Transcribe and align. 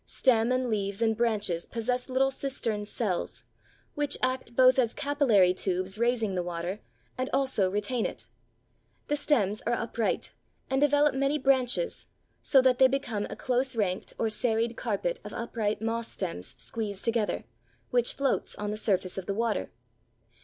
Stem 0.07 0.51
and 0.51 0.67
leaves 0.67 0.99
and 0.99 1.15
branches 1.15 1.67
possess 1.67 2.09
little 2.09 2.31
cistern 2.31 2.85
cells, 2.85 3.43
which 3.93 4.17
act 4.23 4.55
both 4.55 4.79
as 4.79 4.95
capillary 4.95 5.53
tubes 5.53 5.99
raising 5.99 6.33
the 6.33 6.41
water 6.41 6.79
and 7.19 7.29
also 7.31 7.69
retain 7.69 8.03
it. 8.07 8.25
The 9.09 9.15
stems 9.15 9.61
are 9.67 9.73
upright 9.75 10.33
and 10.71 10.81
develop 10.81 11.13
many 11.13 11.37
branches, 11.37 12.07
so 12.41 12.63
that 12.63 12.79
they 12.79 12.87
become 12.87 13.27
a 13.29 13.35
close 13.35 13.75
ranked 13.75 14.15
or 14.17 14.27
serried 14.31 14.75
carpet 14.75 15.19
of 15.23 15.33
upright 15.33 15.83
moss 15.83 16.07
stems 16.07 16.55
squeezed 16.57 17.05
together, 17.05 17.43
which 17.91 18.13
floats 18.13 18.55
on 18.55 18.71
the 18.71 18.77
surface 18.77 19.19
of 19.19 19.27
the 19.27 19.35
water. 19.35 19.69